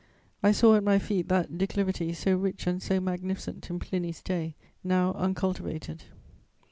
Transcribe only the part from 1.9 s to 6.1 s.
so rich and so magnificent in Pliny's day, now uncultivated."